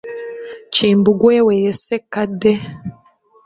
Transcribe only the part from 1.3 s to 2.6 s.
we ye Ssekkadde.